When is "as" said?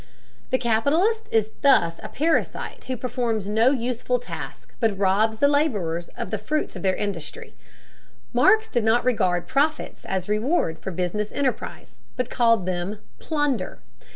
10.05-10.27